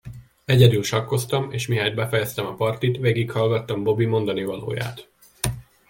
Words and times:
Egyedül 0.45 0.83
sakkoztam, 0.83 1.51
és 1.51 1.67
mihelyt 1.67 1.95
befejeztem 1.95 2.45
a 2.45 2.55
partit, 2.55 2.97
végighallgattam 2.97 3.83
Bobby 3.83 4.05
mondanivalóját. 4.05 5.07